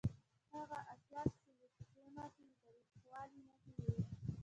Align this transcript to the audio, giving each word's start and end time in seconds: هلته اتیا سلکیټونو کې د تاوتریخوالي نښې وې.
هلته 0.51 0.79
اتیا 0.93 1.21
سلکیټونو 1.35 2.23
کې 2.35 2.43
د 2.49 2.53
تاوتریخوالي 2.63 3.39
نښې 3.47 3.85
وې. 3.93 3.99